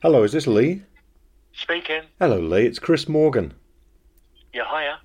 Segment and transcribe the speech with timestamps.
[0.00, 0.82] Hello, is this Lee?
[1.52, 2.02] speaking.
[2.20, 2.66] Hello, Lee.
[2.66, 3.52] It's Chris Morgan.
[4.54, 5.00] Yeah, hiya.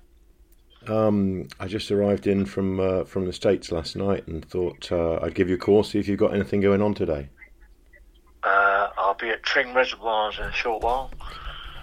[0.86, 5.18] Um, I just arrived in from uh, from the states last night and thought uh,
[5.20, 7.28] I'd give you a call see if you've got anything going on today.
[8.44, 11.10] Uh, I'll be at Tring Reservoirs in a short while.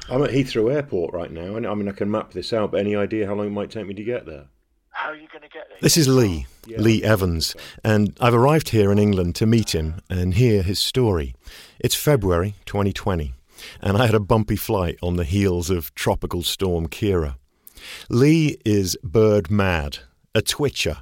[0.10, 2.72] I'm at Heathrow Airport right now, and I mean I can map this out.
[2.72, 4.46] But any idea how long it might take me to get there?
[4.92, 5.78] How are you going to get there?
[5.82, 6.80] This is Lee, Yeah.
[6.80, 11.34] Lee Evans, and I've arrived here in England to meet him and hear his story.
[11.80, 13.34] It's February 2020,
[13.82, 17.38] and I had a bumpy flight on the heels of Tropical Storm Ciara.
[18.10, 20.00] Lee is bird mad,
[20.36, 20.98] a twitcher,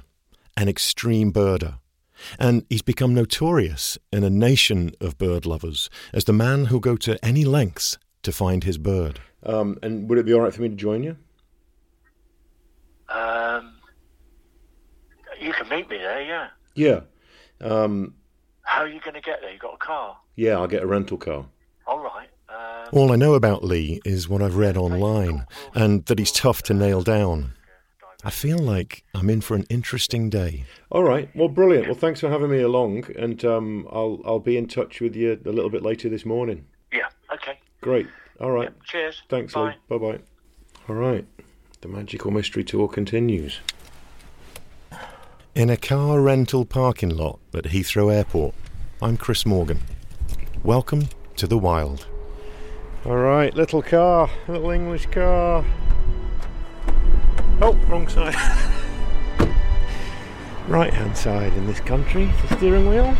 [0.56, 1.74] an extreme birder,
[2.38, 6.96] and he's become notorious in a nation of bird lovers as the man who'll go
[6.96, 9.20] to any lengths to find his bird.
[9.42, 11.16] Um, and would it be all right for me to join you?
[13.08, 13.74] Um,
[15.40, 16.48] you can meet me there, yeah.
[16.74, 17.00] Yeah.
[17.60, 18.14] Um,
[18.62, 19.52] How are you going to get there?
[19.52, 20.16] You got a car?
[20.36, 21.46] yeah, I'll get a rental car.
[21.86, 22.28] All right.
[22.48, 26.62] Um, All I know about Lee is what I've read online, and that he's tough
[26.64, 27.52] to nail down.
[28.22, 30.64] I feel like I'm in for an interesting day.
[30.90, 31.30] All right.
[31.34, 31.86] Well, brilliant.
[31.86, 35.40] Well, thanks for having me along, and um, I'll I'll be in touch with you
[35.44, 36.66] a little bit later this morning.
[36.92, 37.08] yeah.
[37.32, 37.58] Okay.
[37.80, 38.06] Great.
[38.40, 38.68] All right.
[38.70, 39.22] Yeah, cheers.
[39.30, 39.76] Thanks, Bye.
[39.88, 39.98] Lee.
[39.98, 40.18] Bye bye.
[40.88, 41.26] All right.
[41.80, 43.60] The magical mystery tour continues.
[45.52, 48.54] In a car rental parking lot at Heathrow Airport,
[49.02, 49.80] I'm Chris Morgan.
[50.62, 52.06] Welcome to the wild.
[53.04, 55.64] All right, little car, little English car.
[57.60, 58.36] Oh, wrong side.
[60.68, 63.16] right hand side in this country, the steering wheel.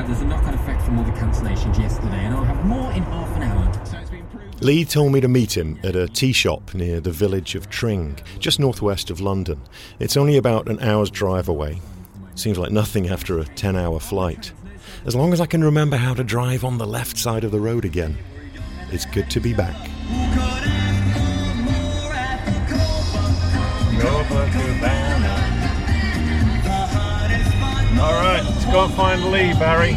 [0.00, 3.02] Uh, there's a knock-on effect from all the cancellations yesterday, and I'll have more in
[3.04, 3.86] half an hour.
[3.86, 4.62] So it's been proved.
[4.62, 8.18] Lee told me to meet him at a tea shop near the village of Tring,
[8.38, 9.60] just northwest of London.
[9.98, 11.80] It's only about an hour's drive away.
[12.34, 14.52] Seems like nothing after a 10 hour flight.
[15.04, 17.60] As long as I can remember how to drive on the left side of the
[17.60, 18.16] road again,
[18.90, 19.76] it's good to be back.
[28.00, 29.92] All right, let's go and find Lee, Barry.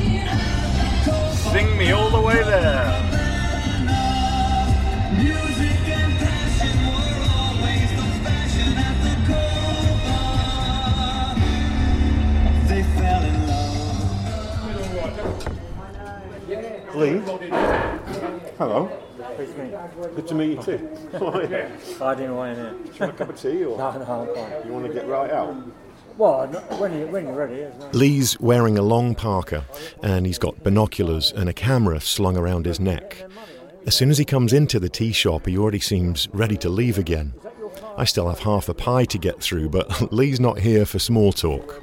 [1.51, 2.99] Sing me all the way there.
[12.67, 14.15] They fell in love.
[16.95, 17.19] Lee.
[18.57, 18.89] Hello.
[20.15, 20.97] Good to meet you too.
[21.13, 21.69] Hi.
[21.99, 22.71] Hiding away in here.
[22.71, 24.65] Do you want a cup of tea or No, no, I'm fine.
[24.67, 25.55] you want to get right out?
[27.93, 29.65] Lee's wearing a long parka
[30.01, 33.23] and he's got binoculars and a camera slung around his neck.
[33.85, 36.97] As soon as he comes into the tea shop, he already seems ready to leave
[36.97, 37.33] again.
[37.97, 41.33] I still have half a pie to get through, but Lee's not here for small
[41.33, 41.81] talk.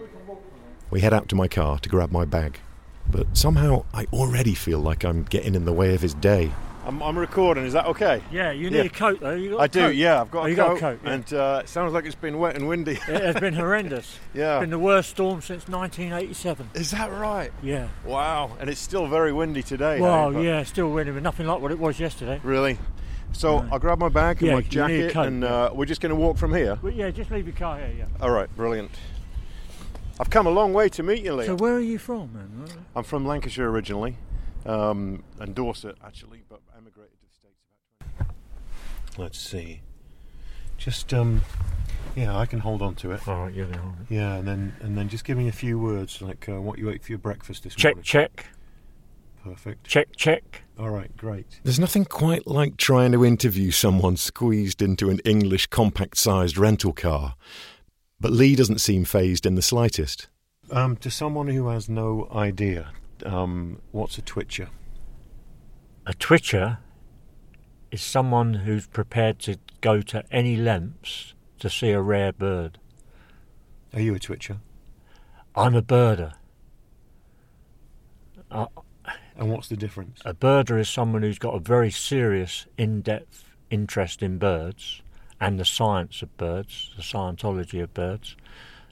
[0.90, 2.58] We head out to my car to grab my bag,
[3.08, 6.52] but somehow I already feel like I'm getting in the way of his day.
[6.90, 7.64] I'm, I'm recording.
[7.64, 8.20] Is that okay?
[8.32, 8.82] Yeah, you need Yeah.
[8.82, 9.34] a coat though.
[9.36, 9.78] You got I do.
[9.82, 9.94] coat?
[9.94, 11.12] Yeah, I've got Oh, a you coat, got a coat, yeah.
[11.12, 12.94] and uh, it sounds like it's been wet and windy.
[13.06, 14.18] It has been horrendous.
[14.34, 14.56] yeah.
[14.56, 16.70] It's been the worst storm since 1987.
[16.74, 17.52] Is that right?
[17.62, 17.86] Yeah.
[18.04, 18.56] Wow.
[18.58, 20.00] And it's still very windy today.
[20.00, 22.40] Well, hey, yeah, still windy, but nothing like what it was yesterday.
[22.42, 22.76] Really?
[23.32, 25.70] So I'll grab my bag and Yeah, my you need a jacket, coat, and uh,
[25.72, 26.76] we're just going to walk from here.
[26.82, 27.92] But yeah, just leave your car here.
[27.98, 28.04] Yeah.
[28.20, 28.90] All right, brilliant.
[30.18, 31.46] I've come a long way to meet you, Lee.
[31.46, 32.66] So where are you from, man?
[32.96, 34.16] I'm from Lancashire originally,
[34.66, 37.60] um, and Dorset actually, but emigrated to the States
[38.16, 38.34] about
[39.16, 39.22] 20.
[39.22, 39.82] Let's see.
[40.78, 41.42] Just um,
[42.16, 43.28] yeah, I can hold on to it.
[43.28, 43.82] All right, you're there.
[44.08, 46.88] Yeah, and then and then just give me a few words like uh, what you
[46.88, 48.04] ate for your breakfast this Check, morning.
[48.04, 48.46] check.
[49.44, 49.86] Perfect.
[49.86, 50.62] Check, check.
[50.78, 51.60] All right, great.
[51.64, 56.92] There's nothing quite like trying to interview someone squeezed into an English compact sized rental
[56.92, 57.34] car.
[58.20, 60.28] But Lee doesn't seem fazed in the slightest.
[60.70, 62.92] Um, to someone who has no idea,
[63.24, 64.68] um, what's a twitcher?
[66.10, 66.78] A twitcher
[67.92, 72.78] is someone who's prepared to go to any lengths to see a rare bird.
[73.94, 74.58] Are you a twitcher?
[75.54, 76.32] I'm a birder.
[78.50, 78.66] Uh,
[79.36, 80.20] And what's the difference?
[80.24, 85.02] a birder is someone who's got a very serious, in depth interest in birds
[85.40, 88.34] and the science of birds, the scientology of birds,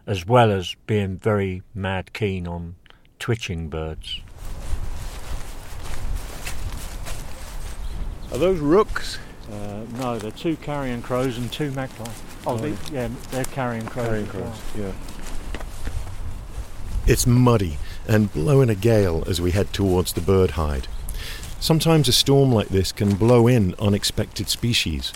[0.06, 2.76] as well as being very mad keen on
[3.18, 4.20] twitching birds.
[8.32, 9.18] Are those rooks?
[9.50, 12.22] Uh, no, they're two carrion crows and two magpies.
[12.46, 14.06] Oh, they, yeah, they're carrion crows.
[14.06, 14.42] Carrion as well.
[14.44, 14.60] crows.
[14.76, 14.92] Yeah.
[17.06, 20.88] It's muddy and blowing a gale as we head towards the bird hide.
[21.58, 25.12] Sometimes a storm like this can blow in unexpected species.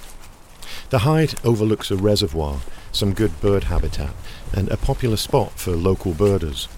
[0.91, 2.61] The hide overlooks a reservoir,
[2.93, 4.15] some good bird habitat,
[4.55, 6.69] and a popular spot for local birders.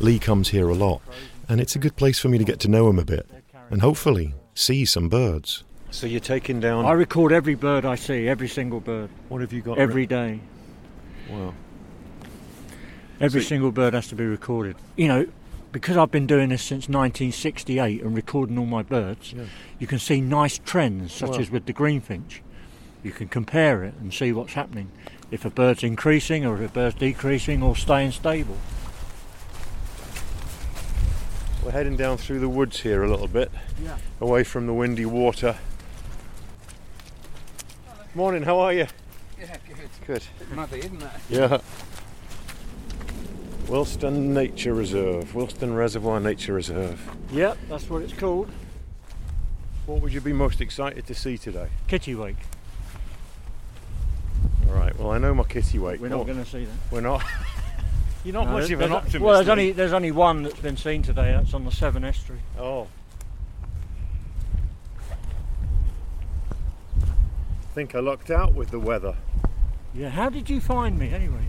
[0.00, 1.00] Lee comes here a lot,
[1.48, 3.28] and it's a good place for me to get to know him a bit,
[3.70, 5.64] and hopefully see some birds.
[5.90, 6.86] So you're taking down.
[6.86, 9.78] I record every bird I see, every single bird, what have you got?
[9.78, 10.40] every day.
[11.30, 11.54] Wow.
[13.20, 14.76] Every So- single bird has to be recorded.
[14.96, 15.26] You know,
[15.70, 19.44] because I've been doing this since 1968 and recording all my birds, Yeah.
[19.78, 21.38] you can see nice trends, such Wow.
[21.38, 22.40] as with the greenfinch.
[23.02, 24.88] You can compare it and see what's happening.
[25.30, 28.56] If a bird's increasing or if a bird's decreasing or staying stable.
[31.62, 33.50] We're heading down through the woods here a little bit,
[33.82, 33.96] Yeah.
[34.20, 35.56] away from the windy water.
[38.14, 38.86] Morning, how are you?
[39.40, 39.88] Yeah, good.
[40.06, 40.24] Good.
[40.54, 41.08] Muddy, isn't it?
[41.30, 41.58] Yeah.
[43.66, 47.00] Wilstone Nature Reserve, Wilstone Reservoir Nature Reserve.
[47.30, 48.50] Yep, that's what it's called.
[49.86, 51.68] What would you be most excited to see today?
[51.88, 52.36] Kittiwake.
[54.68, 54.96] All right.
[54.98, 56.00] Well, I know my kittiwake.
[56.00, 56.74] We're not What- going to see that.
[56.90, 57.22] We're not.
[58.24, 59.20] You're not No, much of an optimist.
[59.20, 61.32] Well, there's only there's only one that's been seen today.
[61.32, 62.40] That's on the Severn Estuary.
[62.58, 62.86] Oh.
[67.00, 69.16] I think I lucked out with the weather.
[69.94, 70.10] Yeah.
[70.10, 71.42] How did you find me anyway?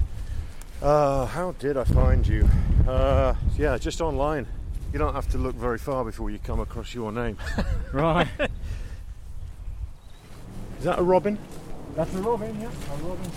[0.81, 2.49] Uh, how did I find you?
[2.87, 4.47] Uh, yeah, just online.
[4.91, 7.37] You don't have to look very far before you come across your name.
[7.93, 8.27] Right.
[10.79, 11.37] Is that a robin?
[11.95, 12.59] that's a robin.
[12.59, 12.67] Yeah.
[12.67, 13.31] A robin.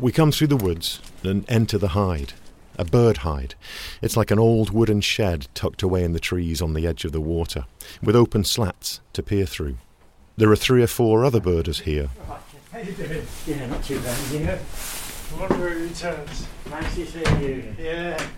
[0.00, 2.32] We come through the woods and enter the hide,
[2.78, 3.54] a bird hide.
[4.00, 7.12] It's like an old wooden shed tucked away in the trees on the edge of
[7.12, 7.66] the water,
[8.02, 9.76] with open slats to peer through.
[10.38, 12.08] There are three or four other birders here.
[12.72, 13.26] How you doing?
[13.46, 14.18] Yeah, not too bad.
[14.32, 14.58] Yeah.
[15.38, 16.46] Wonder who returns.
[16.64, 17.74] Fancy seeing you.
[17.78, 18.14] Yeah.
[18.14, 18.28] It.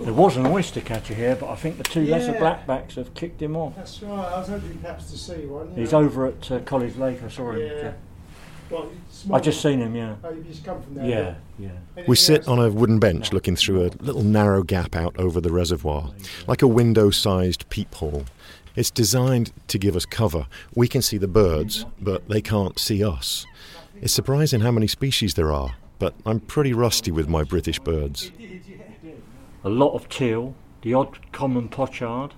[0.00, 2.38] There was an oyster catcher here, but I think the two lesser Yeah.
[2.40, 3.76] blackbacks have kicked him off.
[3.76, 4.12] That's right.
[4.32, 5.74] I was hoping perhaps to see one.
[5.74, 6.00] He's know.
[6.00, 7.22] over at uh, College Lake.
[7.22, 7.60] I saw him.
[7.60, 7.92] Yeah.
[8.70, 9.38] Well, small.
[9.38, 9.94] I just seen him.
[9.94, 10.16] Yeah.
[10.22, 11.06] Oh, you've come from there.
[11.06, 11.34] Yeah.
[11.58, 12.04] Yeah.
[12.06, 15.50] We sit on a wooden bench looking through a little narrow gap out over the
[15.50, 16.10] reservoir,
[16.46, 18.24] like a window sized peephole.
[18.76, 20.46] It's designed to give us cover.
[20.74, 23.46] We can see the birds, but they can't see us.
[24.00, 28.30] It's surprising how many species there are, but I'm pretty rusty with my British birds.
[29.64, 32.34] A lot of teal, the odd common pochard,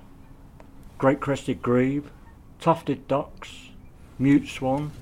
[0.96, 2.06] great crested grebe,
[2.58, 3.70] tufted ducks,
[4.18, 4.92] mute swan.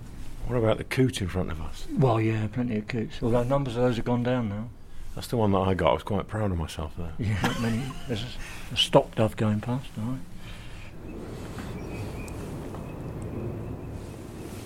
[0.49, 1.87] What about the coot in front of us?
[1.97, 3.17] Well, yeah, plenty of coots.
[3.23, 4.69] Although numbers of those have gone down now.
[5.15, 5.91] That's the one that I got.
[5.91, 7.13] I was quite proud of myself there.
[7.19, 7.83] Yeah, not many.
[8.07, 9.87] There's a, a stock dove going past.
[9.99, 10.21] All right.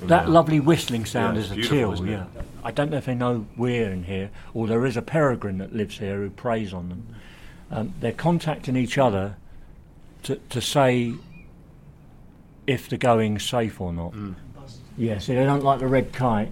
[0.09, 1.93] That lovely whistling sound Yeah, is a it's beautiful, teal.
[1.95, 2.13] isn't it?
[2.37, 2.43] Yeah.
[2.65, 5.75] I don't know if they know we're in here, or there is a peregrine that
[5.75, 7.07] lives here who preys on them.
[7.71, 9.37] Um, they're contacting each other
[10.25, 11.15] to to say
[12.67, 14.13] if the going's safe or not.
[15.03, 15.07] Mm.
[15.09, 16.51] Yeah, see, they don't like the red kite.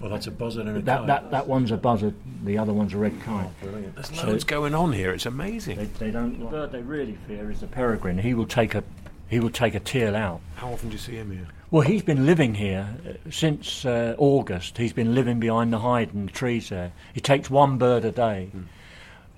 [0.00, 1.06] Well, that's a buzzard and a That, kite.
[1.08, 2.14] that that one's a buzzard.
[2.44, 3.48] The other one's a red kite.
[3.60, 3.94] Brilliant.
[3.96, 5.12] There's So- loads going on here.
[5.12, 5.76] It's amazing.
[5.76, 6.38] They, they don't.
[6.38, 8.18] The bird they really fear is the peregrine.
[8.18, 8.84] He will take a
[9.28, 10.40] he will take a teal out.
[10.56, 11.48] How often do you see him here?
[11.70, 14.78] Well, he's been living here uh, since uh, August.
[14.78, 16.92] He's been living behind the hide and the trees there.
[17.12, 18.50] He takes one bird a day,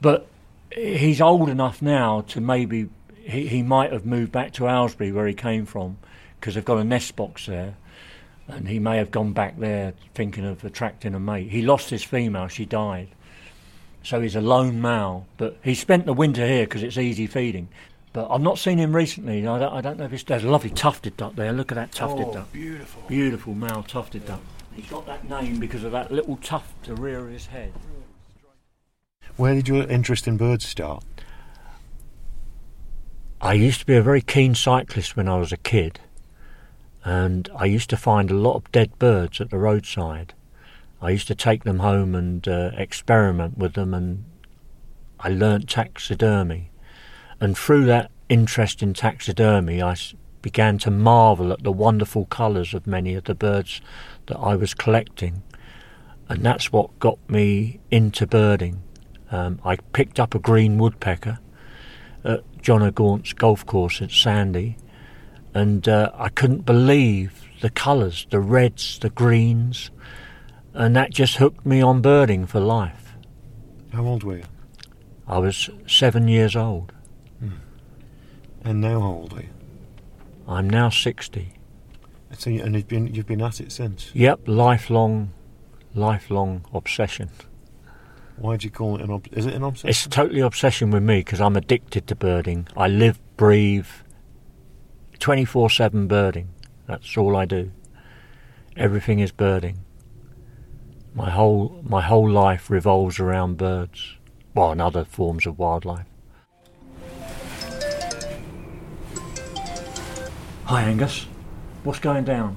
[0.00, 0.26] but
[0.72, 5.26] he's old enough now to maybe he, he might have moved back to Aylesbury where
[5.26, 5.96] he came from
[6.38, 7.74] because they've got a nest box there.
[8.52, 11.50] And he may have gone back there thinking of attracting a mate.
[11.50, 13.08] He lost his female, she died.
[14.02, 17.68] So he's a lone male, but he spent the winter here because it's easy feeding.
[18.12, 19.46] But I've not seen him recently.
[19.46, 20.24] I don't, I don't know if it's.
[20.24, 21.52] There's a lovely tufted duck there.
[21.52, 22.52] Look at that tufted oh, duck.
[22.52, 23.02] beautiful.
[23.06, 24.40] Beautiful male tufted duck.
[24.74, 27.72] He's got that name because of that little tuft at the rear of his head.
[29.36, 31.04] Where did your interest in birds start?
[33.40, 36.00] I used to be a very keen cyclist when I was a kid,
[37.04, 40.34] and I used to find a lot of dead birds at the roadside.
[41.00, 44.24] I used to take them home and uh, experiment with them, and
[45.18, 46.70] I learnt taxidermy.
[47.40, 49.96] And through that interest in taxidermy, I
[50.42, 53.80] began to marvel at the wonderful colours of many of the birds
[54.26, 55.42] that I was collecting.
[56.28, 58.82] And that's what got me into birding.
[59.30, 61.38] Um, I picked up a green woodpecker
[62.24, 64.76] at John O'Gaunt's golf course at Sandy,
[65.54, 69.90] and uh, I couldn't believe the colours, the reds, the greens,
[70.72, 73.14] and that just hooked me on birding for life.
[73.92, 74.44] How old were you?
[75.26, 76.92] I was seven years old.
[78.62, 79.48] And now how old are you?
[80.46, 81.54] I'm now 60.
[82.36, 84.10] So you, and you've been you've been at it since.
[84.14, 85.32] Yep, lifelong,
[85.94, 87.30] lifelong obsession.
[88.36, 89.90] Why do you call it an ob- is it an obsession?
[89.90, 92.68] It's totally obsession with me because I'm addicted to birding.
[92.76, 93.86] I live, breathe,
[95.20, 96.48] 24 7 birding.
[96.86, 97.70] That's all I do.
[98.76, 99.84] Everything is birding.
[101.14, 104.16] My whole, my whole life revolves around birds.
[104.54, 106.06] Well, and other forms of wildlife.
[110.64, 111.26] Hi, Angus.
[111.84, 112.56] What's going down?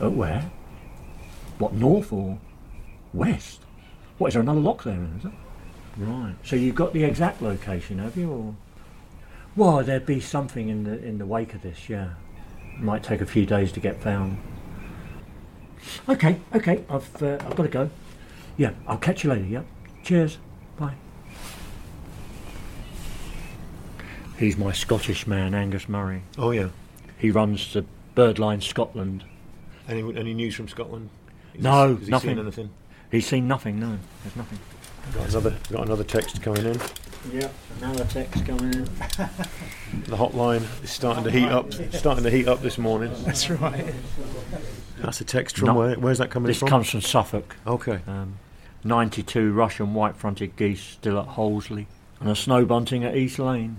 [0.00, 0.50] Oh, where?
[1.58, 2.38] What, north or
[3.12, 3.60] west?
[4.18, 5.32] What, is there another lock there, is it?
[5.96, 6.34] Right.
[6.44, 8.30] So you've got the exact location, have you?
[8.30, 8.54] Or
[9.58, 11.88] well, there'd be something in the in the wake of this.
[11.88, 12.10] Yeah,
[12.78, 14.38] might take a few days to get found.
[16.08, 16.84] Okay, okay.
[16.88, 17.90] I've uh, I've got to go.
[18.56, 19.44] Yeah, I'll catch you later.
[19.44, 19.66] Yep.
[20.04, 20.38] Cheers.
[20.76, 20.94] Bye.
[24.38, 26.22] He's my Scottish man, Angus Murray.
[26.38, 26.68] oh yeah.
[27.18, 27.84] He runs the
[28.14, 29.24] Birdline Scotland.
[29.88, 31.10] Any any news from Scotland?
[31.54, 32.30] Is No, he nothing.
[32.30, 32.70] Seen anything?
[33.10, 33.80] He's seen nothing.
[33.80, 34.58] No, there's nothing.
[35.14, 36.80] Got another got another text coming in.
[37.32, 37.48] Yeah,
[37.78, 38.84] another text coming in.
[38.84, 41.72] The hotline is starting to heat up.
[41.92, 43.12] Starting to heat up this morning.
[43.24, 43.92] That's right.
[45.00, 45.74] That's a text from No.
[45.74, 45.94] where?
[45.96, 46.50] Where's that coming from?
[46.50, 46.68] This from?
[46.68, 47.56] comes from Suffolk.
[47.66, 48.00] okay.
[48.06, 48.38] Um,
[48.84, 51.86] 92 Russian white-fronted geese still at Hollesley,
[52.20, 53.76] and a snow bunting at East Lane.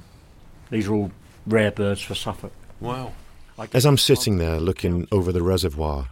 [0.69, 1.11] These are all
[1.47, 2.51] rare birds for Suffolk.
[2.79, 3.13] Wow.
[3.73, 6.07] As I'm sitting there looking over the reservoir,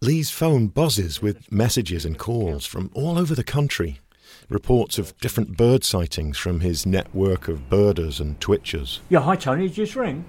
[0.00, 4.00] Lee's phone buzzes with messages and calls from all over the country.
[4.48, 9.00] Reports of different bird sightings from his network of birders and twitchers.
[9.08, 10.24] Yeah, hi Tony, did you just ring?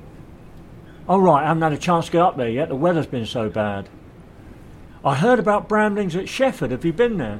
[1.07, 2.69] Oh right, I haven't had a chance to get up there yet.
[2.69, 3.89] The weather's been so bad.
[5.05, 6.71] I heard about bramblings at Shefford.
[6.71, 7.39] Have you been there?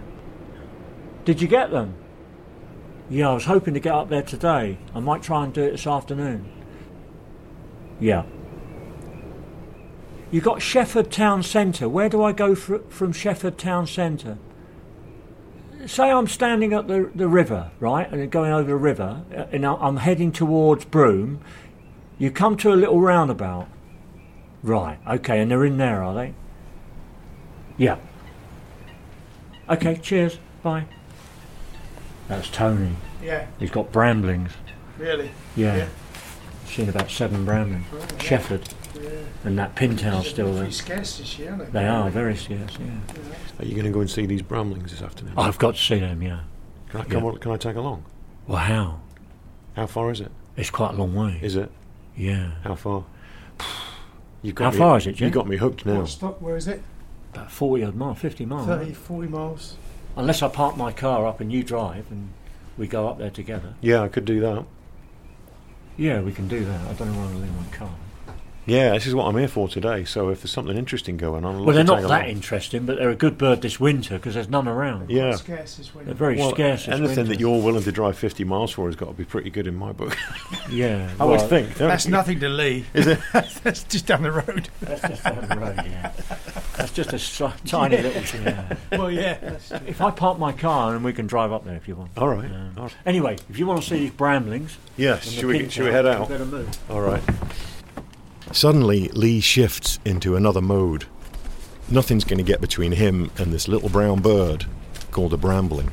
[1.25, 1.95] Did you get them?
[3.09, 4.77] Yeah, I was hoping to get up there today.
[4.93, 6.47] I might try and do it this afternoon.
[7.99, 8.23] Yeah.
[10.29, 11.89] You got Shefford Town Centre.
[11.89, 14.37] Where do I go fr- from Shefford Town Centre?
[15.85, 19.65] Say I'm standing at the, the river, right, and going over the river, uh, and
[19.65, 21.39] I'm heading towards Broome.
[22.17, 23.67] You come to a little roundabout.
[24.63, 26.33] Right, okay, and they're in there, are they?
[27.77, 27.97] Yeah.
[29.69, 30.85] Okay, cheers, bye.
[32.27, 32.95] That's Tony.
[33.21, 34.51] Yeah, He's got bramblings.
[34.97, 35.31] really.
[35.55, 35.75] Yeah.
[35.77, 35.87] Yeah.
[36.65, 37.85] Seen about seven bramblings.
[38.17, 38.67] Shefford.
[38.67, 38.76] Yeah.
[39.43, 40.71] And that pintail's still there.
[40.71, 43.59] Scarce this year, aren't They are very scarce, yeah.
[43.59, 45.33] Are you going to go and see these bramblings this afternoon?
[45.37, 46.41] I've got to see them, yeah.
[46.89, 47.23] Can I come?
[47.23, 47.31] yeah.
[47.39, 48.05] Can I tag along?
[48.47, 49.01] Well, how?
[49.75, 50.31] How far is it?
[50.55, 51.39] It's quite a long way.
[51.41, 51.71] Is it?
[52.15, 52.51] Yeah.
[52.63, 53.05] How far?
[54.41, 55.99] You How far is it, You got me hooked now.
[55.99, 56.41] What stop?
[56.41, 56.81] Where is it?
[57.33, 58.65] About 40 odd miles, 50 miles.
[58.65, 59.75] 30, 40 miles.
[60.15, 62.29] Unless I park my car up and you drive and
[62.77, 63.75] we go up there together.
[63.81, 64.65] Yeah, I could do that.
[65.97, 66.81] Yeah, we can do that.
[66.87, 67.89] I don't know where to leave my car.
[68.67, 70.03] Yeah, this is what I'm here for today.
[70.03, 72.25] So if there's something interesting going on, I'll Well, they're not that along.
[72.25, 75.09] interesting, but they're a good bird this winter because there's none around.
[75.09, 75.35] Yeah.
[75.35, 75.89] Scarce this.
[76.03, 77.23] They're very Well, scarce this anything winter.
[77.29, 79.75] that you're willing to drive 50 miles for has got to be pretty good in
[79.75, 80.17] my book.
[80.69, 81.09] Yeah.
[81.17, 81.77] I would well, think.
[81.77, 82.11] don't That's you?
[82.11, 82.85] nothing to Lee.
[82.93, 83.19] Is it?
[83.33, 84.67] That's just down the road.
[84.81, 86.11] That's just down the road, yeah.
[86.75, 88.41] That's just a si- tiny little.
[88.41, 88.75] Yeah.
[88.91, 89.57] well, yeah.
[89.87, 92.11] If I park my car and we can drive up there if you want.
[92.17, 92.51] All right.
[92.51, 92.95] Um, All right.
[93.05, 95.25] Anyway, if you want to see these bramblings, Yes.
[95.25, 96.27] and the Should we, pintail, should we head you out?
[96.27, 96.77] better move.
[96.89, 97.23] All right.
[98.57, 101.05] Suddenly, Lee shifts into another mode.
[101.91, 104.65] Nothing's going to get between him and this little brown bird
[105.11, 105.91] called a brambling.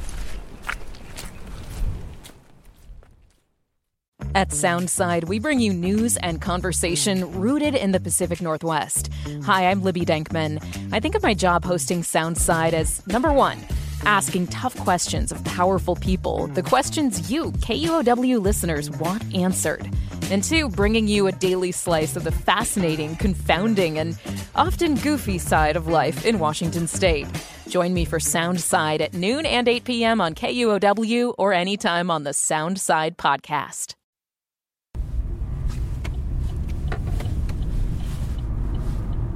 [4.34, 9.10] At Soundside, we bring you news and conversation rooted in the Pacific Northwest.
[9.42, 10.90] Hi, I'm Libby Denkman.
[10.90, 13.58] I think of my job hosting Soundside as number one,
[14.06, 19.86] asking tough questions of powerful people, the questions you, KUOW listeners, want answered
[20.30, 24.18] and two, bringing you a daily slice of the fascinating, confounding, and
[24.54, 27.26] often goofy side of life in Washington state.
[27.68, 30.20] Join me for Soundside at noon and 8 p.m.
[30.20, 33.94] on KUOW or anytime on the Soundside podcast.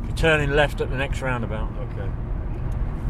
[0.07, 1.71] You're turning left at the next roundabout.
[1.93, 2.11] Okay.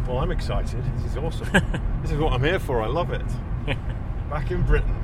[0.09, 0.83] Well, I'm excited.
[0.97, 1.49] This is awesome.
[2.03, 2.81] this is what I'm here for.
[2.81, 3.27] I love it.
[4.31, 4.97] Back in Britain.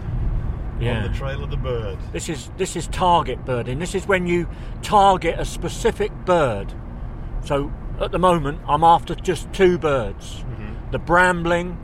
[0.80, 1.04] Yeah.
[1.04, 1.98] on the trail of the bird.
[2.12, 3.78] This is this is target birding.
[3.78, 4.48] This is when you
[4.82, 6.72] target a specific bird.
[7.44, 10.90] So at the moment, I'm after just two birds: mm-hmm.
[10.90, 11.78] the brambling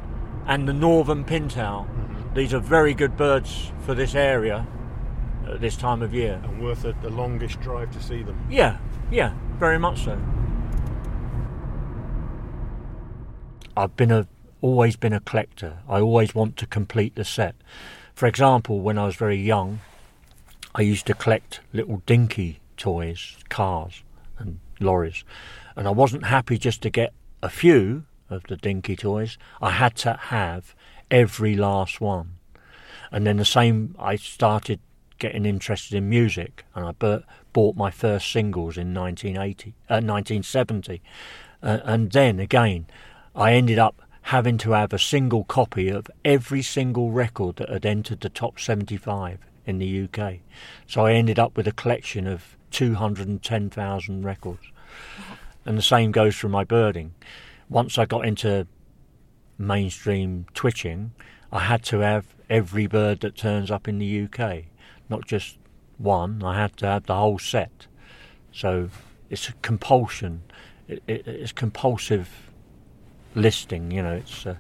[0.47, 1.87] and the northern pintail.
[1.87, 2.35] Mm-hmm.
[2.35, 4.67] These are very good birds for this area
[5.47, 6.41] at this time of year.
[6.43, 8.45] And worth a, the longish drive to see them.
[8.51, 8.79] Yeah,
[9.11, 10.21] yeah, very much so.
[13.77, 14.27] I've been a
[14.61, 15.79] always been a collector.
[15.89, 17.55] I always want to complete the set.
[18.21, 19.81] For example, when I was very young,
[20.75, 24.03] I used to collect little dinky toys, cars
[24.39, 25.25] and lorries.
[25.75, 29.39] And I wasn't happy just to get a few of the dinky toys.
[29.63, 30.75] I had to have
[31.11, 32.33] every last one.
[33.11, 34.81] And then the same, I started
[35.19, 37.23] getting interested in music, and I
[37.55, 41.01] bought my first singles in 1980, uh, 1970.
[41.63, 42.85] Uh, and then again,
[43.35, 47.87] I ended up having to have a single copy of every single record that had
[47.87, 50.39] entered the top 75 in the UK.
[50.87, 54.63] So I ended up with a collection of 210,000 records.
[55.65, 57.15] And the same goes for my birding.
[57.69, 58.67] Once I got into
[59.59, 61.13] mainstream twitching,
[61.53, 64.65] I had to have every bird that turns up in the UK,
[65.09, 65.59] not just
[65.99, 66.43] one.
[66.43, 67.87] I had to have the whole set.
[68.53, 68.91] So
[69.29, 70.43] it's a compulsion.
[70.89, 72.50] It, it, it's compulsive
[73.35, 73.91] listing.
[73.91, 74.55] You know, it's uh,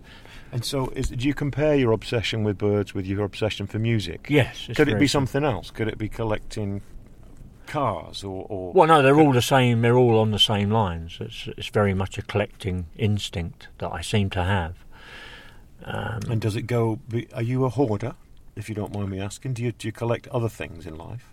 [0.52, 4.26] And so, is, do you compare your obsession with birds with your obsession for music?
[4.28, 4.68] yes.
[4.74, 5.70] Could it be something else?
[5.70, 6.82] Could it be collecting
[7.66, 8.46] cars or?
[8.48, 9.82] or Well, no, they're all the same.
[9.82, 11.18] They're all on the same lines.
[11.20, 14.74] It's it's very much a collecting instinct that I seem to have.
[15.84, 16.98] Um, And does it go?
[17.08, 18.14] be- Are you a hoarder?
[18.56, 21.26] If you don't mind me asking, do you do you collect other things in life?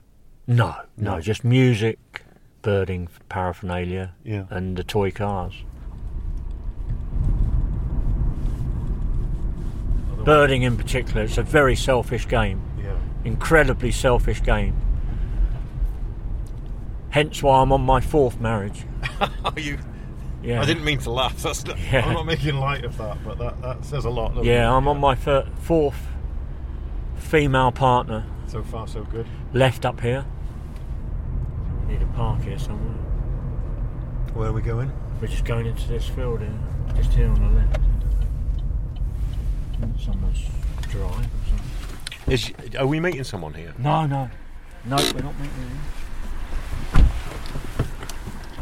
[0.50, 1.20] no, no, No.
[1.22, 2.22] just music,
[2.62, 4.46] birding paraphernalia, Yeah.
[4.50, 5.56] and the toy cars.
[10.28, 12.62] Birding in particular, it's a very selfish game.
[12.84, 12.98] Yeah.
[13.24, 14.76] Incredibly selfish game.
[17.12, 18.84] Hence why I'm on my fourth marriage.
[19.22, 19.78] Are you?
[20.44, 20.62] Yeah.
[20.62, 21.42] I didn't mean to laugh.
[21.42, 22.06] That's not, Yeah.
[22.06, 24.44] I'm not making light of that, but that, that says a lot.
[24.44, 24.70] Yeah?
[24.70, 26.08] I'm on my fourth
[27.16, 28.26] female partner.
[28.48, 29.28] So far, so good.
[29.54, 30.26] Left up here.
[31.88, 32.98] We need a park here somewhere.
[34.34, 34.92] Where are we going?
[35.22, 36.60] We're just going into this field here,
[36.98, 37.80] just here on the left.
[40.00, 40.44] Someone's
[40.90, 42.34] drive or something.
[42.34, 43.74] Is are we meeting someone here?
[43.78, 44.30] No, no,
[44.86, 45.80] no, we're not meeting.
[46.94, 47.10] them.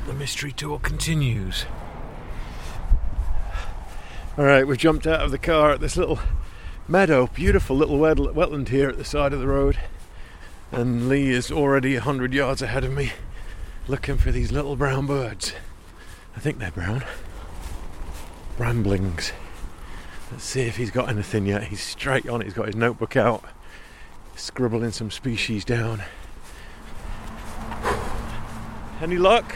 [0.07, 1.65] The mystery tour continues.
[4.37, 6.19] All right, we've jumped out of the car at this little
[6.87, 9.79] meadow, beautiful little wetland here at the side of the road,
[10.71, 13.13] and Lee is already a hundred yards ahead of me,
[13.87, 15.53] looking for these little brown birds.
[16.35, 17.03] I think they're brown.
[18.57, 19.31] Ramblings.
[20.31, 21.63] Let's see if he's got anything yet.
[21.63, 22.45] He's straight on it.
[22.45, 23.43] He's got his notebook out,
[24.35, 26.01] scribbling some species down.
[29.01, 29.53] Any luck?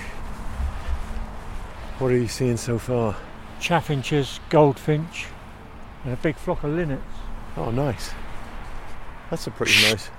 [1.97, 3.15] What are you seeing so far?
[3.59, 5.25] Chaffinches, goldfinch,
[6.05, 7.03] and a big flock of linnets.
[7.57, 8.11] Oh, nice.
[9.29, 10.09] That's a pretty nice.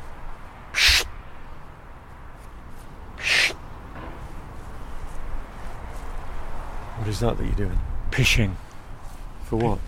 [6.99, 7.79] What is that that you're doing?
[8.11, 8.57] Pishing,
[9.45, 9.79] For what?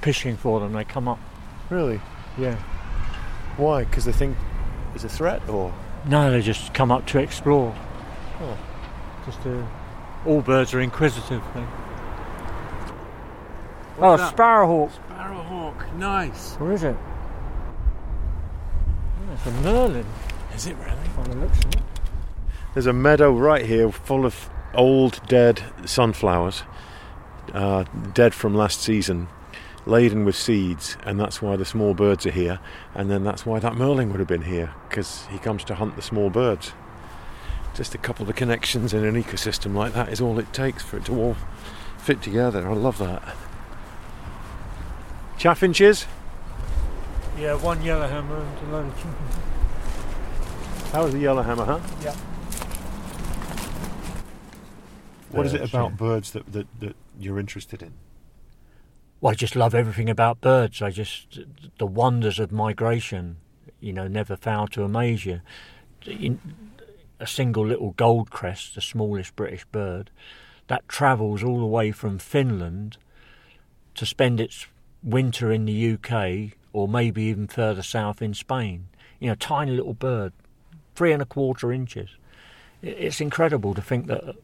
[0.00, 0.72] Pishing for them.
[0.72, 1.18] They come up.
[1.68, 2.00] Really?
[2.38, 2.56] Yeah.
[3.56, 3.84] Why?
[3.84, 4.36] Because they think
[4.94, 5.72] it's a threat, or
[6.06, 7.74] No, they just come up to explore.
[8.40, 8.58] Oh.
[9.26, 9.62] Just uh,
[10.26, 11.42] all birds are inquisitive.
[11.54, 11.64] They...
[13.98, 14.34] Oh, that?
[14.34, 14.90] sparrowhawk.
[15.08, 16.54] Sparrowhawk, nice.
[16.54, 16.96] Where is it?
[19.28, 20.06] Oh, it's a merlin.
[20.54, 21.08] Is it really?
[21.16, 21.82] By the looks of it.
[22.74, 26.62] There's a meadow right here full of old dead sunflowers,
[27.52, 27.84] uh,
[28.14, 29.28] dead from last season,
[29.86, 32.60] laden with seeds, and that's why the small birds are here.
[32.94, 35.96] And then that's why that merlin would have been here, because he comes to hunt
[35.96, 36.72] the small birds.
[37.74, 40.96] Just a couple of connections in an ecosystem like that is all it takes for
[40.96, 41.36] it to all
[41.98, 42.68] fit together.
[42.68, 43.22] I love that.
[45.38, 46.06] Chaffinches?
[47.38, 49.16] Yeah, one yellowhammer and a load of chickens.
[50.92, 51.78] That was a yellowhammer, huh?
[52.02, 52.16] Yeah.
[55.30, 55.96] What is it uh, about yeah.
[55.96, 57.92] birds that, that, that you're interested in?
[59.20, 60.80] Well, I just love everything about birds.
[60.80, 61.40] I just
[61.78, 63.36] the wonders of migration.
[63.80, 65.40] You know, never fail to amaze you.
[66.06, 66.40] In-
[67.18, 70.10] A single little goldcrest, the smallest British bird,
[70.68, 72.96] that travels all the way from Finland
[73.94, 74.66] to spend its
[75.02, 78.86] winter in the UK or maybe even further south in Spain.
[79.18, 80.32] You know, tiny little bird,
[80.94, 82.08] three and a quarter inches.
[82.80, 84.36] It's incredible to think that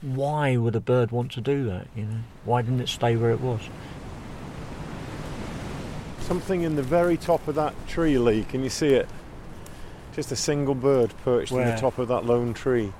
[0.00, 1.88] why would a bird want to do that?
[1.96, 3.62] You know, why didn't it stay where it was?
[6.26, 8.44] Something in the very top of that tree, Lee.
[8.44, 9.08] Can you see it?
[10.14, 11.72] Just a single bird perched in Where?
[11.72, 12.92] the top of that lone tree.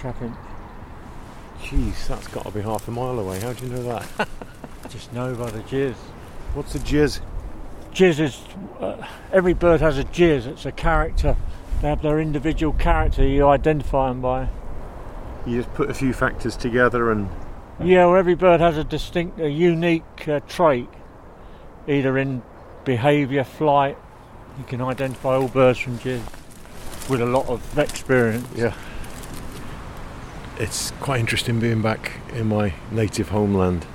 [0.00, 0.36] Chapin,
[1.60, 3.40] Jeez, that's got to be half a mile away.
[3.40, 4.28] How do you know that?
[4.90, 5.94] just know by the jizz.
[6.54, 7.20] What's a jizz?
[7.92, 8.40] Jizz is
[8.80, 10.46] uh, every bird has a jizz.
[10.46, 11.36] It's a character.
[11.80, 13.26] They have their individual character.
[13.26, 14.48] You identify them by.
[15.46, 17.28] You just put a few factors together and
[17.82, 20.88] Yeah, well, every bird has a distinct, a unique uh, trait,
[21.88, 22.42] either in
[22.84, 23.96] behaviour, flight.
[24.58, 26.22] You can identify all birds from jizz
[27.08, 28.46] with a lot of experience.
[28.54, 28.74] Yeah.
[30.58, 33.86] It's quite interesting being back in my native homeland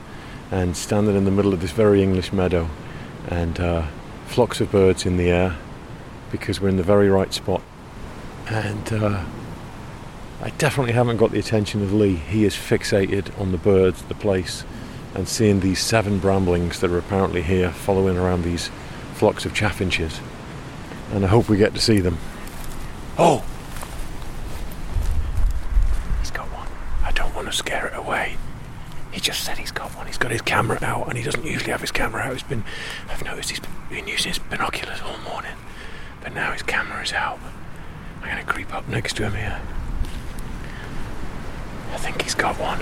[0.52, 2.70] and standing in the middle of this very English meadow
[3.28, 3.88] and uh,
[4.28, 5.58] flocks of birds in the air
[6.32, 7.62] because we're in the very right spot.
[8.48, 9.24] And uh,
[10.42, 12.16] I definitely haven't got the attention of Lee.
[12.16, 14.64] He is fixated on the birds, the place,
[15.16, 18.70] and seeing these seven bramblings that are apparently here following around these
[19.14, 20.20] flocks of chaffinches.
[21.12, 22.18] And I hope we get to see them.
[23.18, 23.44] Oh!
[26.20, 26.68] He's got one.
[27.04, 28.38] I don't want to scare it away.
[29.12, 30.06] He just said he's got one.
[30.06, 32.34] He's got his camera out, and he doesn't usually have his camera out.
[32.34, 32.64] He's been,
[33.10, 35.56] I've noticed he's been using his binoculars all morning,
[36.22, 37.40] but now his camera is out.
[38.22, 39.60] I'm going to creep up next to him here.
[41.92, 42.80] I think he's got one.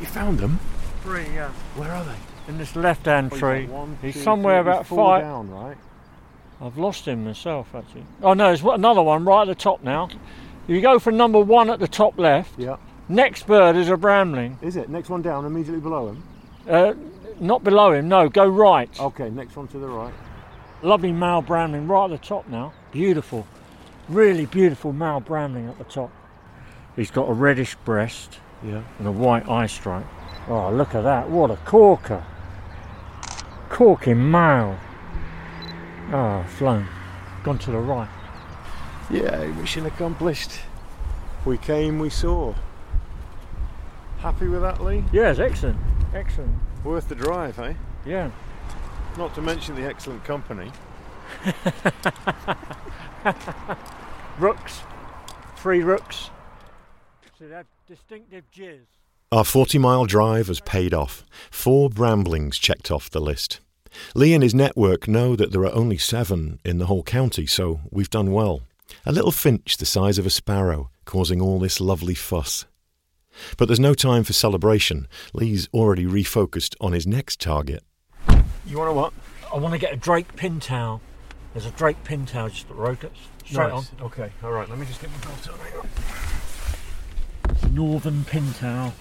[0.00, 0.58] You found them?
[1.06, 1.50] Three, yeah.
[1.76, 2.16] Where are they?
[2.48, 3.66] In this left-hand Oh, tree.
[3.66, 5.22] one, he's two, somewhere three, about he's four five.
[5.22, 5.76] down, right?
[6.60, 8.04] I've lost him myself, actually.
[8.24, 10.08] Oh no, there's another one right at the top now.
[10.64, 12.76] If you go for number one at the top left, Yeah.
[13.08, 14.58] next bird is a brambling.
[14.62, 14.88] Is it?
[14.88, 16.24] Next one down, immediately below him?
[16.68, 16.94] Uh,
[17.38, 18.90] not below him, no, go right.
[18.98, 20.12] Okay, next one to the right.
[20.82, 22.72] Lovely male brambling right at the top now.
[22.90, 23.46] Beautiful.
[24.08, 26.10] Really beautiful male brambling at the top.
[26.96, 28.82] He's got a reddish breast Yeah.
[28.98, 30.06] and a white eye stripe.
[30.48, 31.28] Oh, look at that.
[31.28, 32.24] What a corker.
[33.68, 34.78] Corking male.
[36.12, 36.86] Oh, flown.
[37.42, 38.08] Gone to the right.
[39.10, 40.52] Yeah, mission accomplished.
[41.44, 42.54] We came, we saw.
[44.18, 45.04] Happy with that, Lee?
[45.12, 45.78] Yes, excellent.
[46.14, 46.54] Excellent.
[46.84, 47.74] Worth the drive, eh?
[48.04, 48.30] Yeah.
[49.18, 50.70] Not to mention the excellent company.
[54.38, 54.80] Rooks.
[55.56, 56.30] Three rooks.
[57.38, 58.86] See that distinctive jizz.
[59.32, 61.24] Our 40 mile drive has paid off.
[61.50, 63.58] Four bramblings checked off the list.
[64.14, 67.80] Lee and his network know that there are only seven in the whole county, so
[67.90, 68.62] we've done well.
[69.04, 72.66] A little finch the size of a sparrow, causing all this lovely fuss.
[73.58, 75.08] But there's no time for celebration.
[75.34, 77.82] Lee's already refocused on his next target.
[78.64, 79.12] You want to what?
[79.52, 81.00] I want to get a Drake pintail.
[81.52, 83.18] There's a Drake pintail just at Rockets.
[83.44, 83.90] Straight Nice.
[84.02, 85.58] Okay, all right, let me just get my belt on.
[87.74, 88.54] Northern on.
[88.64, 88.92] on.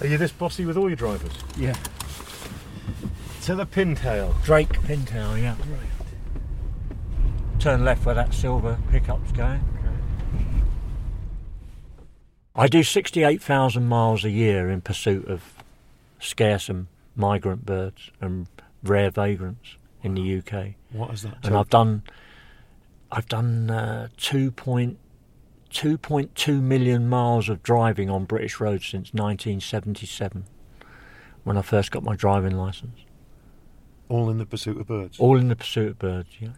[0.00, 1.32] Are you this bossy with all your drivers?
[1.56, 1.74] Yeah.
[3.42, 4.34] To the pintail.
[4.44, 5.54] Drake pintail, yeah.
[5.58, 7.60] Right.
[7.60, 9.62] Turn left where that silver pickup's going.
[12.56, 15.42] I do 68,000 miles a year in pursuit of
[16.20, 18.46] scarce and migrant birds and
[18.82, 20.74] rare vagrants in the UK.
[20.92, 21.38] What is that?
[21.42, 22.02] and I've done
[23.10, 24.96] I've done uh, 2.2
[25.74, 30.44] 2.2 million miles of driving on British roads since 1977
[31.42, 33.00] when I first got my driving license.
[34.08, 35.18] All in the pursuit of birds.
[35.18, 36.50] all in the pursuit of birds yeah.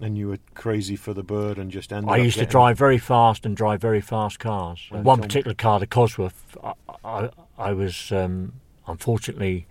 [0.00, 2.98] And you were crazy for the bird and just ended I used to drive very
[2.98, 4.88] fast and drive very fast cars.
[4.90, 6.72] One particular car the Cosworth I,
[7.04, 8.54] I, I was um,
[8.86, 9.66] unfortunately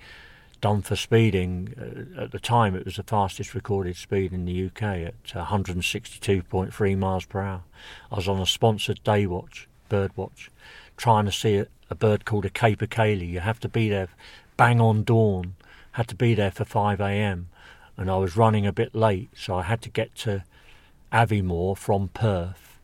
[0.61, 4.67] done for speeding uh, at the time it was the fastest recorded speed in the
[4.67, 7.63] UK at 162.3 miles per hour.
[8.11, 10.49] I was on a sponsored day watch bird watch
[10.95, 14.07] trying to see a, a bird called a capercaillie you have to be there
[14.55, 15.55] bang on dawn
[15.93, 17.45] had to be there for 5am
[17.97, 20.45] and I was running a bit late so I had to get to
[21.11, 22.79] Aviemore from Perth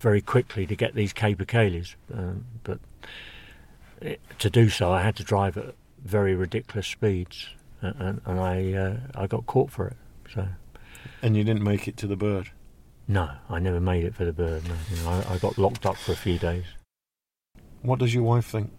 [0.00, 2.78] very quickly to get these capercaillies um, but
[4.00, 5.74] it, to do so I had to drive at
[6.04, 7.48] very ridiculous speeds
[7.80, 9.96] and, and, I uh, I got caught for it
[10.32, 10.46] so.
[11.22, 12.50] And you didn't make it to the bird.
[13.08, 14.74] no I never made it for the bird no.
[14.90, 16.64] you know, I, I got locked up for a few days.
[17.82, 18.70] What does your wife think?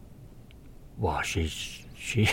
[0.97, 2.29] well she's she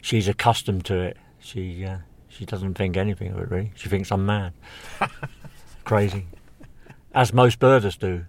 [0.00, 1.16] she's accustomed to it.
[1.38, 3.72] She uh, she doesn't think anything of it really.
[3.74, 4.52] She thinks I'm mad.
[5.84, 6.26] Crazy.
[7.12, 8.26] As most birders do.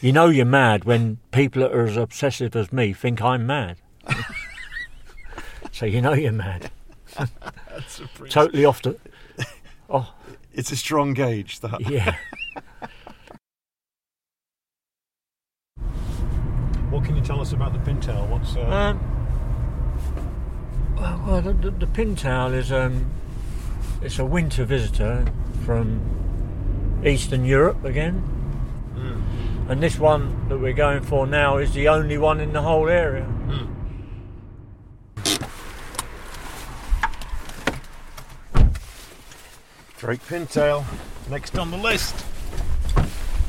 [0.00, 3.78] You know you're mad when people that are as obsessive as me think I'm mad
[5.78, 6.72] so you know you're mad.
[8.28, 8.96] Totally off the
[9.88, 10.12] oh.
[10.52, 11.88] It's a strong gauge, that.
[11.88, 12.16] yeah.
[16.90, 18.26] What can you tell us about the pintail?
[18.28, 18.98] What's uh, Um,
[20.96, 23.12] well, well, the, the, the pintail is um,
[24.02, 25.26] it's a winter visitor
[25.64, 26.00] from
[27.04, 28.24] Eastern Europe again,
[29.68, 32.88] and this one that we're going for now is the only one in the whole
[32.88, 33.28] area.
[39.98, 40.84] Drake pintail?
[41.28, 42.24] Next on the list.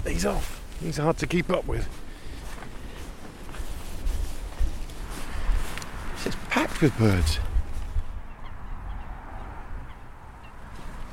[0.06, 0.62] He's off.
[0.82, 1.88] He's hard to keep up with.
[6.26, 7.40] It's packed with birds.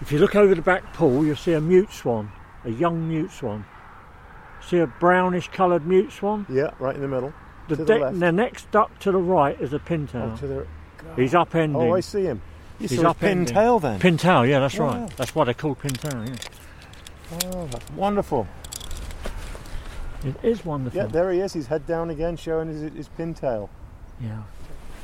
[0.00, 2.32] If you look over the back pool, you'll see a mute swan,
[2.64, 3.66] a young mute swan.
[4.66, 6.46] See a brownish coloured mute swan.
[6.48, 7.34] Yeah, right in the middle.
[7.68, 10.38] The, To the the next duck to the right is a oh, pintail.
[10.42, 10.66] Oh, the-
[11.14, 11.76] He's upending.
[11.76, 12.40] oh, I see him.
[12.78, 13.98] You He's his pintail then.
[14.00, 14.88] Pintail, yeah, that's Wow.
[14.88, 15.16] right.
[15.16, 16.28] That's why they're called pintail.
[16.28, 17.48] Yeah.
[17.54, 18.46] oh, that's wonderful.
[20.24, 21.00] It is wonderful.
[21.00, 21.52] Yeah, there he is.
[21.52, 23.68] His head down again, showing his, his pintail.
[24.20, 24.42] Yeah.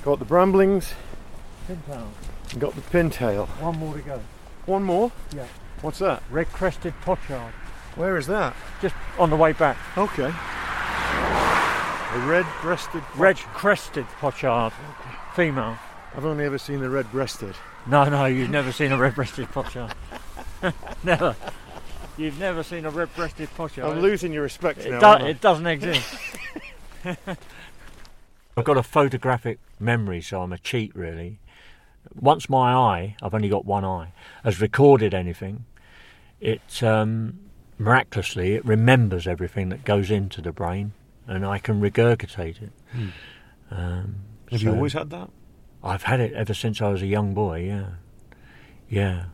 [0.04, 0.92] Got the bramblings.
[1.68, 2.08] Pintail.
[2.58, 3.46] Got the pintail.
[3.60, 4.20] One more to go.
[4.66, 5.12] One more.
[5.34, 5.46] Yeah.
[5.80, 6.22] What's that?
[6.30, 7.52] Red crested pochard.
[7.96, 8.54] Where is that?
[8.80, 9.76] Just on the way back.
[9.96, 10.32] Okay.
[12.14, 13.02] A red-breasted.
[13.16, 14.72] Red crested pochard.
[15.34, 15.78] Female.
[16.14, 17.54] I've only ever seen a red-breasted.
[17.86, 19.94] No, no, you've never seen a red breasted pochard.
[21.04, 21.34] never.
[22.18, 23.84] You've never seen a red breasted pochard.
[23.84, 25.18] I'm losing your respect It, now.
[25.18, 26.14] do- it doesn't exist.
[27.04, 31.38] I've got a photographic memory, so I'm a cheat, really.
[32.14, 34.12] Once my eye, I've only got one eye,
[34.44, 35.64] has recorded anything,
[36.40, 37.38] it um,
[37.78, 40.92] miraculously it remembers everything that goes into the brain,
[41.26, 42.72] and I can regurgitate it.
[43.70, 44.16] Um,
[44.50, 45.30] Have you always had that?
[45.84, 47.64] I've had it ever since I was a young boy.
[47.64, 47.86] Yeah,
[48.88, 49.24] yeah.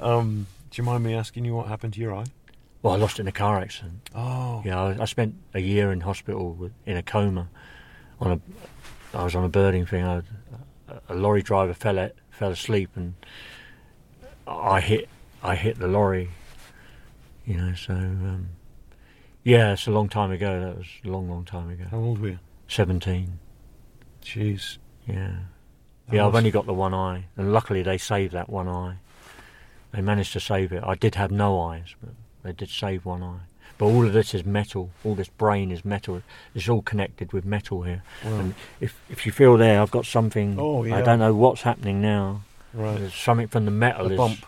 [0.00, 2.24] Um, do you mind me asking you what happened to your eye?
[2.82, 4.10] Well, I lost it in a car accident.
[4.14, 4.62] Oh.
[4.64, 7.48] Yeah, I, I spent a year in hospital with, in a coma.
[8.20, 10.04] On a, I was on a birding thing.
[10.04, 10.22] I,
[11.08, 13.14] a, lorry driver fell a- fell asleep, and
[14.46, 15.08] I hit
[15.42, 16.30] I hit the lorry.
[17.46, 18.48] You know, so um,
[19.44, 20.60] yeah, it's a long time ago.
[20.60, 21.84] That was a long, long time ago.
[21.90, 22.38] How old were you?
[22.68, 23.38] Seventeen.
[24.22, 24.78] Jeez.
[25.06, 25.36] Yeah.
[26.12, 28.96] Yeah, I've only got the one eye, and luckily they saved that one eye.
[29.92, 30.82] They managed to save it.
[30.86, 33.40] I did have no eyes, but they did save one eye.
[33.78, 34.90] But all of this is metal.
[35.04, 36.22] All this brain is metal.
[36.54, 38.02] It's all connected with metal here.
[38.22, 40.56] And if if you feel there, I've got something.
[40.58, 40.96] Oh, yeah.
[40.98, 42.42] I don't know what's happening now.
[42.74, 42.98] Right.
[42.98, 44.06] There's something from the metal.
[44.06, 44.46] A is, bump.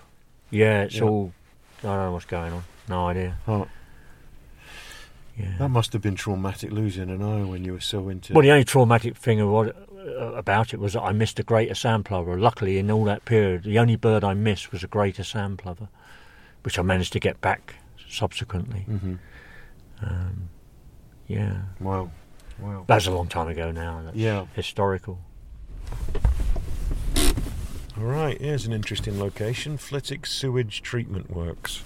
[0.50, 1.04] Yeah, it's Yeah.
[1.04, 1.32] all.
[1.80, 2.64] I don't know what's going on.
[2.88, 3.36] No idea.
[3.48, 3.66] Oh,
[5.36, 5.56] Yeah.
[5.58, 8.32] that must have been traumatic losing an eye when you were so into.
[8.34, 11.42] Well, the only traumatic thing of what, uh, about it was that I missed a
[11.42, 12.38] greater sandplover.
[12.40, 15.88] Luckily, in all that period, the only bird I missed was a greater sandplover,
[16.62, 17.76] which I managed to get back
[18.08, 18.84] subsequently.
[18.88, 19.18] Mhm.
[20.02, 20.48] Um,
[21.26, 22.10] yeah, Wow.
[22.58, 22.84] Wow.
[22.86, 24.02] that's a long time ago now.
[24.04, 24.46] That's Yeah.
[24.54, 25.18] historical.
[27.96, 28.40] All right.
[28.40, 31.82] Here's an interesting location: Flitwick Sewage Treatment Works.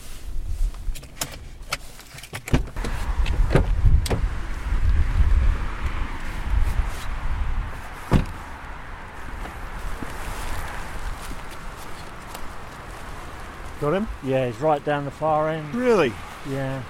[13.89, 14.09] Got him?
[14.23, 15.75] Yeah, he's right down the far end.
[15.75, 16.13] Really?
[16.51, 16.83] Yeah,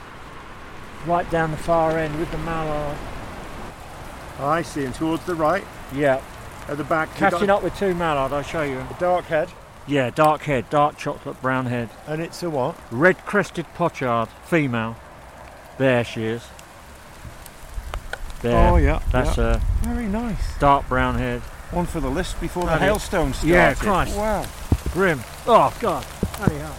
[1.06, 2.96] right down the far end with the mallard.
[4.40, 6.20] I see him towards the right, Yeah,
[6.66, 7.14] at the back.
[7.14, 8.32] catching up with two mallard.
[8.32, 8.78] I'll show you.
[8.78, 9.48] A dark head,
[9.86, 11.88] Yeah, dark head, dark chocolate brown head.
[12.08, 12.74] and it's a what?
[12.90, 14.96] Red crested pochard, female.
[15.78, 16.48] There she is.
[18.42, 18.72] There.
[18.72, 19.60] Oh yeah, That's yeah.
[19.82, 20.58] a very nice.
[20.58, 21.42] dark brown head.
[21.70, 23.48] One for the list before the Bloody- hailstone started.
[23.50, 24.16] Yeah, Christ.
[24.16, 24.44] Wow.
[24.92, 25.20] Grim.
[25.46, 26.02] Oh, God.
[26.38, 26.74] Hell.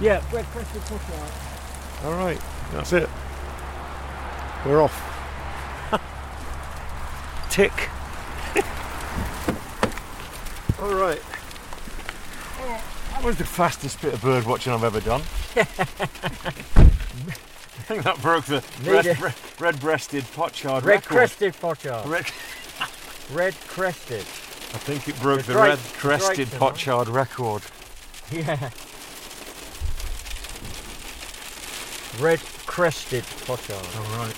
[0.00, 2.04] Yeah, red crested pochard.
[2.04, 2.40] All right,
[2.72, 3.08] that's it.
[4.66, 5.08] We're off.
[7.50, 7.72] Tick.
[10.80, 11.20] All right.
[13.12, 15.20] That was the fastest bit of bird watching I've ever done.
[15.56, 15.64] I
[17.84, 20.86] think that broke the red, red, breasted pochard record.
[20.86, 22.06] Red crested pochard.
[22.06, 22.26] Red,
[23.32, 24.20] Red crested.
[24.20, 25.58] I think it broke The the,
[26.44, 26.58] in there.
[26.58, 27.62] pochard record.
[28.30, 28.70] Yeah.
[32.20, 33.76] Red crested pochard.
[33.96, 34.34] All right.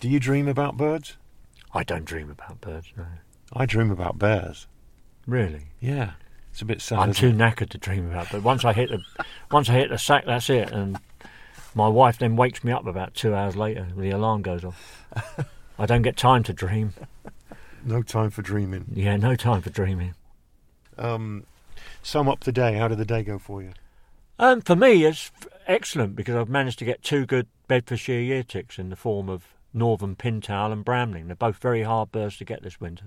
[0.00, 1.16] Do you dream about birds?
[1.74, 3.04] I don't dream about birds, no.
[3.52, 4.66] I dream about bears.
[5.26, 5.66] Really?
[5.80, 6.12] Yeah,
[6.52, 7.00] it's a bit sad.
[7.00, 7.36] I'm too it?
[7.36, 8.28] knackered to dream about.
[8.30, 9.00] But once I hit the,
[9.50, 10.70] once I hit the sack, that's it.
[10.70, 10.98] And
[11.74, 15.04] my wife then wakes me up about two hours later when the alarm goes off.
[15.78, 16.94] I don't get time to dream.
[17.84, 18.86] No time for dreaming.
[18.92, 20.14] Yeah, no time for dreaming.
[20.96, 21.44] Um,
[22.02, 22.74] sum up the day.
[22.74, 23.72] How did the day go for you?
[24.38, 25.30] Um, for me, it's
[25.66, 29.44] excellent because I've managed to get two good Bedfordshire year ticks in the form of
[29.74, 31.26] Northern Pintail and Brambling.
[31.26, 33.06] They're both very hard birds to get this winter.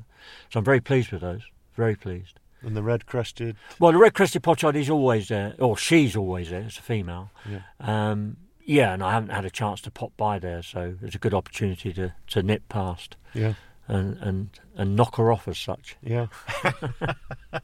[0.52, 1.42] So I'm very pleased with those.
[1.76, 2.40] Very pleased.
[2.62, 3.56] And the red crested.
[3.80, 6.62] Well, the red crested pochard is always there, or she's always there.
[6.62, 7.32] It's a female.
[7.50, 7.62] Yeah.
[7.80, 11.20] Um, yeah, and I haven't had a chance to pop by there, so it's a
[11.20, 13.54] good opportunity to, to nip past Yeah.
[13.88, 15.98] and, and, and knock her off as such.
[16.04, 16.28] Yeah.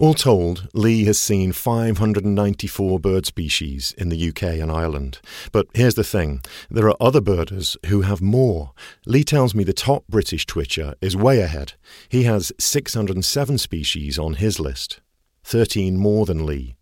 [0.00, 5.20] All told, Lee has seen 594 bird species in the UK and Ireland.
[5.52, 8.72] But here's the thing there are other birders who have more.
[9.04, 11.74] Lee tells me the top British twitcher is way ahead.
[12.08, 15.02] He has 607 species on his list,
[15.44, 16.76] 13 more than Lee.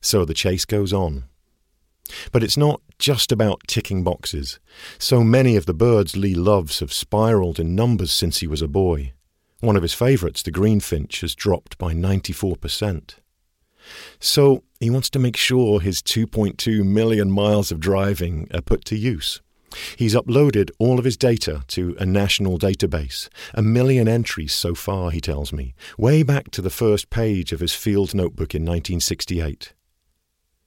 [0.00, 1.26] So the chase goes on.
[2.32, 4.58] But it's not just about ticking boxes.
[4.98, 8.66] So many of the birds Lee loves have spiraled in numbers since he was a
[8.66, 9.12] boy.
[9.60, 13.14] One of his favourites, the greenfinch, has dropped by 94%.
[14.20, 18.96] So he wants to make sure his 2.2 million miles of driving are put to
[18.96, 19.40] use.
[19.96, 25.10] He's uploaded all of his data to a national database, a million entries so far,
[25.10, 29.74] he tells me, way back to the first page of his field notebook in 1968.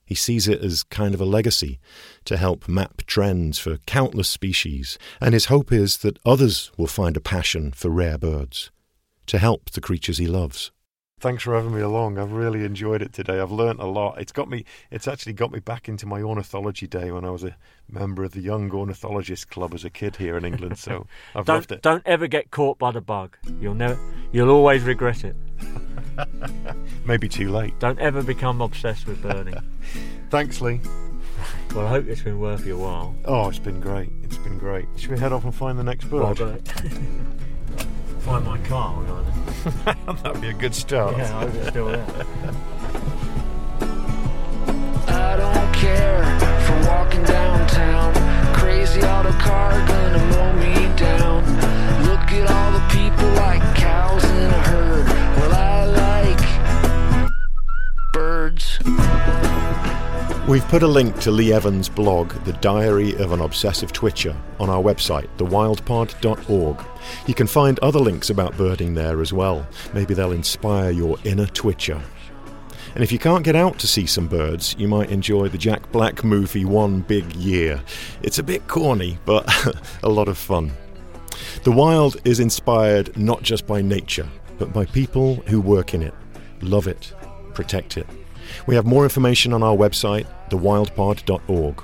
[0.04, 1.80] He sees it as kind of a legacy
[2.26, 7.16] to help map trends for countless species, and his hope is that others will find
[7.16, 8.70] a passion for rare birds,
[9.26, 10.70] to help the creatures he loves.
[11.20, 12.18] Thanks for having me along.
[12.18, 13.38] I've really enjoyed it today.
[13.38, 14.20] I've learnt a lot.
[14.20, 14.64] It's got me.
[14.90, 17.56] It's actually got me back into my ornithology day when I was a
[17.88, 20.78] member of the Young Ornithologist Club as a kid here in England.
[20.78, 21.06] So
[21.36, 21.82] I've Don't, loved it.
[21.82, 23.36] don't ever get caught by the bug.
[23.60, 23.96] You'll never,
[24.32, 25.36] you'll always regret it.
[27.06, 27.78] Maybe too late.
[27.78, 29.54] Don't ever become obsessed with birding.
[30.30, 30.80] Thanks, Lee.
[31.72, 33.14] well, I hope it's been worth your while.
[33.26, 34.10] Oh, it's been great.
[34.24, 34.86] It's been great.
[34.96, 36.40] Should we head off and find the next bird?
[36.40, 36.58] Well,
[38.22, 39.24] Find my car, will
[39.86, 39.94] I?
[40.22, 41.16] That'd be a good start.
[41.16, 42.06] Yeah, I hope it's still there.
[45.08, 46.22] I don't care
[46.64, 48.14] for walking downtown.
[48.54, 51.42] Crazy auto car gonna mow me down.
[52.06, 53.81] Look at all the people like
[60.52, 64.68] We've put a link to Lee Evans' blog, The Diary of an Obsessive Twitcher, on
[64.68, 66.86] our website, thewildpod.org.
[67.26, 69.66] You can find other links about birding there as well.
[69.94, 72.02] Maybe they'll inspire your inner twitcher.
[72.94, 75.90] And if you can't get out to see some birds, you might enjoy the Jack
[75.90, 77.82] Black movie One Big Year.
[78.20, 79.50] It's a bit corny, but
[80.02, 80.70] a lot of fun.
[81.64, 86.12] The wild is inspired not just by nature, but by people who work in it,
[86.60, 87.14] love it,
[87.54, 88.06] protect it.
[88.66, 91.82] We have more information on our website, thewildpod.org.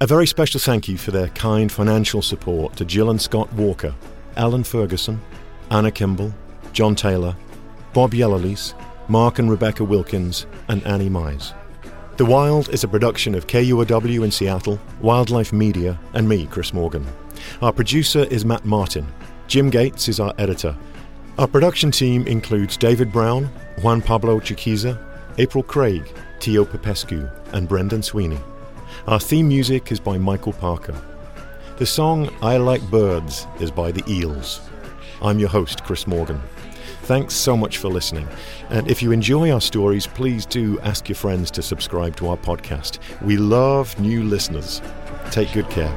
[0.00, 3.94] A very special thank you for their kind financial support to Jill and Scott Walker,
[4.36, 5.20] Alan Ferguson,
[5.70, 6.34] Anna Kimball,
[6.72, 7.36] John Taylor,
[7.92, 8.74] Bob Yellowlees,
[9.08, 11.52] Mark and Rebecca Wilkins, and Annie Mize.
[12.16, 17.06] The Wild is a production of KUOW in Seattle, Wildlife Media, and me, Chris Morgan.
[17.62, 19.06] Our producer is Matt Martin.
[19.48, 20.76] Jim Gates is our editor.
[21.38, 23.46] Our production team includes David Brown,
[23.82, 24.98] Juan Pablo Chiquiza,
[25.40, 26.06] April Craig,
[26.38, 28.38] Tio Popescu, and Brendan Sweeney.
[29.06, 30.94] Our theme music is by Michael Parker.
[31.78, 34.60] The song I Like Birds is by the Eels.
[35.22, 36.42] I'm your host, Chris Morgan.
[37.04, 38.28] Thanks so much for listening.
[38.68, 42.36] And if you enjoy our stories, please do ask your friends to subscribe to our
[42.36, 42.98] podcast.
[43.22, 44.82] We love new listeners.
[45.30, 45.96] Take good care.